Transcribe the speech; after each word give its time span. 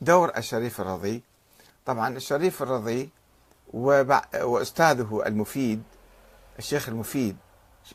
دور 0.00 0.32
الشريف 0.36 0.80
الرضي. 0.80 1.22
طبعا 1.86 2.16
الشريف 2.16 2.62
الرضي 2.62 3.10
وأستاذه 3.72 5.22
المفيد 5.26 5.82
الشيخ 6.58 6.88
المفيد 6.88 7.36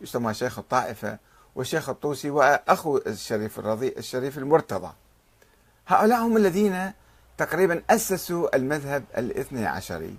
يسمى 0.01 0.33
شيخ 0.33 0.59
الطائفة 0.59 1.17
والشيخ 1.55 1.89
الطوسي 1.89 2.29
وأخو 2.29 2.97
الشريف 2.97 3.59
الرضي 3.59 3.93
الشريف 3.97 4.37
المرتضى. 4.37 4.93
هؤلاء 5.87 6.19
هم 6.19 6.37
الذين 6.37 6.91
تقريبا 7.37 7.83
أسسوا 7.89 8.55
المذهب 8.55 9.03
الاثني 9.17 9.65
عشري. 9.65 10.17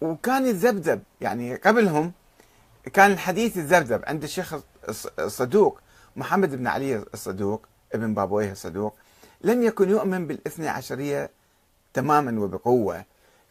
وكان 0.00 0.46
يتذبذب 0.46 1.02
يعني 1.20 1.56
قبلهم 1.56 2.12
كان 2.92 3.12
الحديث 3.12 3.56
يتذبذب 3.56 4.02
عند 4.06 4.22
الشيخ 4.22 4.54
الصدوق 5.18 5.80
محمد 6.16 6.54
بن 6.54 6.66
علي 6.66 7.04
الصدوق 7.14 7.66
ابن 7.92 8.14
بابويه 8.14 8.52
الصدوق. 8.52 8.94
لم 9.44 9.62
يكن 9.62 9.90
يؤمن 9.90 10.26
بالاثني 10.26 10.68
عشرية 10.68 11.30
تماما 11.94 12.40
وبقوة. 12.40 13.04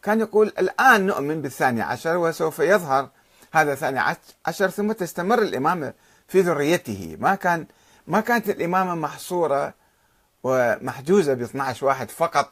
كان 0.04 0.20
يقول 0.20 0.48
الآن 0.48 1.06
نؤمن 1.06 1.42
بالثاني 1.42 1.82
عشر 1.82 2.18
وسوف 2.18 2.60
يظهر 2.60 3.10
هذا 3.52 3.74
الثاني 3.74 4.16
عشر 4.46 4.70
ثم 4.70 4.92
تستمر 4.92 5.42
الإمامة 5.42 5.94
في 6.28 6.42
ذريته. 6.42 7.18
ما 7.20 7.36
كان 7.36 7.66
ما 8.08 8.22
كانت 8.22 8.50
الإمامة 8.50 8.96
محصورة 8.96 9.74
ومحجوزة 10.44 11.34
ب 11.34 11.42
12 11.42 11.86
واحد 11.86 12.10
فقط 12.12 12.52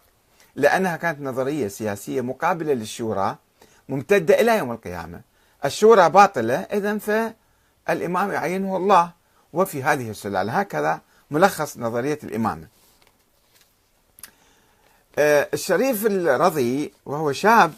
لأنها 0.56 0.98
كانت 0.98 1.22
نظرية 1.22 1.68
سياسية 1.68 2.22
مقابلة 2.22 2.74
للشورى 2.74 3.36
ممتدة 3.90 4.42
إلى 4.42 4.58
يوم 4.58 4.72
القيامة. 4.72 5.22
الشورى 5.66 6.10
باطلة 6.10 6.56
إذا 6.56 6.98
فالإمام 6.98 8.32
يعينه 8.32 8.78
الله. 8.78 9.12
وفي 9.54 9.84
هذه 9.84 10.10
السلالة 10.10 10.60
هكذا 10.60 11.02
ملخص 11.32 11.78
نظرية 11.78 12.20
الإمامة. 12.24 12.68
الشريف 15.20 16.06
الرضي 16.06 16.94
وهو 17.06 17.32
شاب 17.32 17.74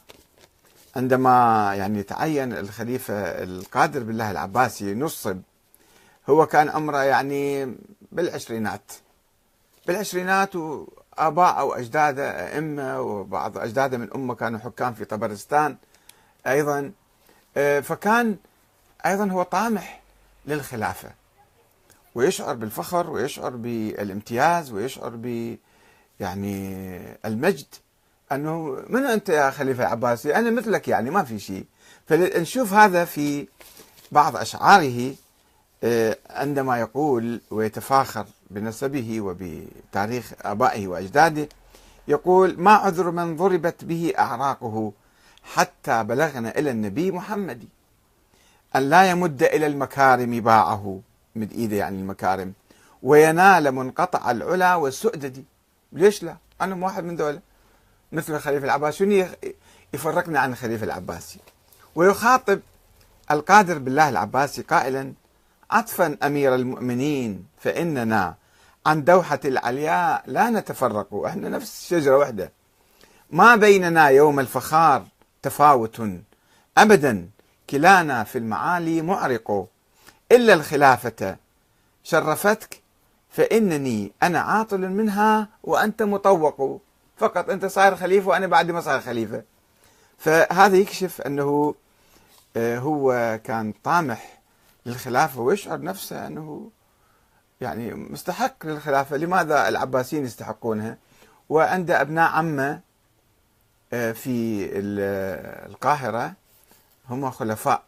عندما 0.96 1.72
يعني 1.76 2.04
تعين 2.04 2.54
الخليفة 2.54 3.14
القادر 3.44 4.04
بالله 4.04 4.32
العباسي 4.32 4.94
نصب 4.94 5.42
هو 6.30 6.46
كان 6.46 6.70
عمره 6.70 7.04
يعني 7.04 7.76
بالعشرينات. 8.12 8.92
بالعشرينات 9.88 10.56
وآباء 10.56 11.60
أو 11.60 11.74
أجداده 11.74 12.48
أئمة 12.48 13.02
وبعض 13.02 13.58
أجداده 13.58 13.98
من 13.98 14.14
أمة 14.16 14.36
كانوا 14.36 14.60
حكام 14.60 14.94
في 14.94 15.06
طبرستان 15.06 15.78
أيضا. 16.48 16.92
آه، 17.58 17.80
فكان 17.80 18.38
أيضا 19.06 19.26
هو 19.32 19.44
طامح 19.44 20.02
للخلافة 20.46 21.12
ويشعر 22.16 22.54
بالفخر 22.56 23.10
ويشعر 23.10 23.50
بالامتياز 23.50 24.72
ويشعر 24.72 25.12
ب 25.16 25.58
يعني 26.20 27.00
المجد. 27.26 27.66
أنه 28.32 28.78
من 28.90 29.06
أنت 29.06 29.30
يا 29.30 29.50
خليفة 29.52 29.84
العباسي؟ 29.84 30.36
أنا 30.36 30.52
مثلك 30.52 30.88
يعني 30.88 31.10
ما 31.10 31.24
في 31.24 31.40
شيء. 31.40 31.66
فنشوف 32.08 32.74
هذا 32.74 33.06
في 33.06 33.48
بعض 34.12 34.38
أشعاره 34.38 35.16
آه، 35.84 36.18
عندما 36.30 36.80
يقول 36.80 37.42
ويتفاخر 37.52 38.26
بنسبه 38.50 39.22
وبتاريخ 39.22 40.34
آبائه 40.42 40.88
وأجداده 40.88 41.50
يقول 42.08 42.56
ما 42.60 42.72
عذر 42.72 43.12
من 43.12 43.36
ضربت 43.38 43.84
به 43.84 44.14
أعراقه 44.20 44.92
حتى 45.44 46.04
بلغنا 46.04 46.60
إلى 46.60 46.72
النبي 46.72 47.12
محمد. 47.12 47.64
أن 48.76 48.90
لا 48.90 49.10
يمد 49.10 49.44
إلى 49.44 49.66
المكارم 49.68 50.40
باعه 50.40 51.00
مد 51.36 51.52
إيده 51.52 51.76
يعني 51.76 52.00
المكارم 52.00 52.54
وينال 53.04 53.72
منقطع 53.72 54.32
العلا 54.32 54.76
والسؤدد. 54.76 55.44
ليش 55.94 56.24
لا؟ 56.24 56.38
أنا 56.62 56.86
واحد 56.86 57.04
من 57.04 57.16
ذولا. 57.16 57.40
مثل 58.12 58.36
الخليفه 58.36 58.66
العباسي. 58.66 59.28
يفرقنا 59.94 60.40
عن 60.40 60.52
الخليفه 60.52 60.84
العباسي؟ 60.84 61.40
ويخاطب 61.96 62.60
القادر 63.32 63.78
بالله 63.78 64.10
العباسي 64.10 64.62
قائلا 64.62 65.14
عطفا 65.72 66.18
أمير 66.24 66.56
المؤمنين 66.56 67.46
فإننا 67.60 68.36
عن 68.86 69.04
دوحة 69.04 69.40
العلياء 69.46 70.24
لا 70.28 70.50
نتفرق 70.50 71.26
إحنا 71.26 71.50
نفس 71.50 71.90
شجرة 71.90 72.18
واحدة. 72.18 72.52
ما 73.32 73.56
بيننا 73.56 74.08
يوم 74.08 74.40
الفخار 74.40 75.06
تفاوت. 75.42 76.02
ابدا 76.78 77.30
كلانا 77.70 78.24
في 78.24 78.38
المعالي 78.38 79.02
معرق. 79.02 79.68
إلا 80.32 80.54
الخلافة 80.54 81.38
شرفتك 82.04 82.83
فإنني 83.34 84.12
أنا 84.24 84.40
عاطل 84.40 84.90
منها 84.90 85.48
وأنت 85.64 86.04
مطوق. 86.04 86.82
فقط 87.18 87.50
أنت 87.50 87.66
صاير 87.66 87.96
خليفة 87.96 88.30
وأنا 88.30 88.48
بعد 88.48 88.72
ما 88.72 88.82
صار 88.82 89.02
خليفة. 89.02 89.44
فهذا 90.18 90.78
يكشف 90.78 91.22
أنه 91.22 91.76
آه، 92.58 92.80
هو 92.80 93.40
كان 93.44 93.74
طامح 93.84 94.42
للخلافة 94.86 95.42
ويشعر 95.42 95.82
نفسه 95.82 96.28
أنه 96.28 96.72
يعني 97.62 97.94
مستحق 97.94 98.66
للخلافة. 98.66 99.18
لماذا 99.18 99.70
العباسيين 99.70 100.26
يستحقونها؟ 100.26 100.98
وعنده 101.50 102.02
أبناء 102.02 102.32
عمة 102.32 102.80
آه، 103.94 104.12
في 104.12 104.68
القاهرة 105.66 106.34
هم 107.10 107.32
خلفاء 107.32 107.84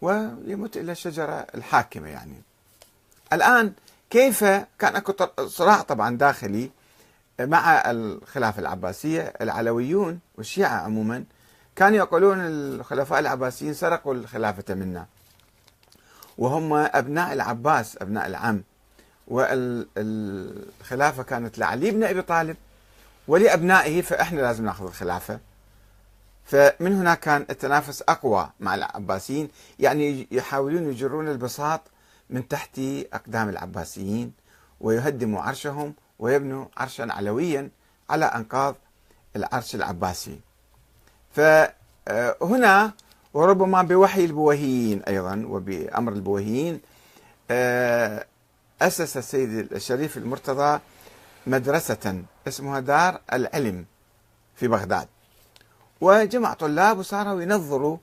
ويمت 0.00 0.76
إلى 0.76 0.92
الشجرة 0.92 1.46
الحاكمة 1.54 2.08
يعني. 2.08 2.42
الآن 3.32 3.72
كيف 4.10 4.44
كان 4.78 4.96
أكو 4.96 5.12
صراع 5.46 5.82
طبعا 5.82 6.16
داخلي 6.16 6.70
مع 7.40 7.90
الخلافة 7.90 8.60
العباسية 8.60 9.20
العلويون 9.40 10.20
والشيعة 10.38 10.76
عموما 10.76 11.24
كانوا 11.76 11.98
يقولون 11.98 12.38
الخلفاء 12.40 13.18
العباسيين 13.18 13.74
سرقوا 13.74 14.14
الخلافة 14.14 14.74
منا. 14.74 15.06
وهم 16.38 16.72
أبناء 16.74 17.32
العباس 17.32 17.96
أبناء 18.02 18.26
العم. 18.26 18.62
والخلافة 19.28 21.22
كانت 21.22 21.58
لعلي 21.58 21.90
بن 21.90 22.04
أبي 22.04 22.22
طالب 22.22 22.56
ولأبنائه 23.28 24.02
فإحنا 24.02 24.40
لازم 24.40 24.64
نأخذ 24.64 24.86
الخلافة. 24.86 25.40
فمن 26.44 26.92
هنا 26.92 27.14
كان 27.14 27.46
التنافس 27.50 28.02
أقوى 28.02 28.50
مع 28.60 28.74
العباسيين 28.74 29.48
يعني 29.78 30.28
يحاولون 30.30 30.90
يجرون 30.90 31.28
البساط 31.28 31.80
من 32.30 32.48
تحت 32.48 32.80
أقدام 33.12 33.48
العباسيين 33.48 34.32
ويهدموا 34.80 35.42
عرشهم 35.42 35.94
ويبنوا 36.18 36.64
عرشا 36.76 37.06
علويا 37.10 37.70
على 38.10 38.24
أنقاض 38.24 38.74
العرش 39.36 39.74
العباسي. 39.74 40.40
فهنا 41.32 42.92
وربما 43.34 43.82
بوحي 43.82 44.24
البويهيين 44.24 45.02
أيضا 45.02 45.44
وبأمر 45.46 46.12
البويهيين 46.12 46.80
آه، 47.50 48.26
أسس 48.82 49.16
السيد 49.16 49.72
الشريف 49.72 50.16
المرتضى 50.16 50.80
مدرسة 51.46 52.22
اسمها 52.48 52.80
دار 52.80 53.20
العلم 53.32 53.84
في 54.56 54.68
بغداد. 54.68 55.08
وجمع 56.00 56.54
طلاب 56.54 56.98
وصاروا 56.98 57.42
ينظروا 57.42 57.96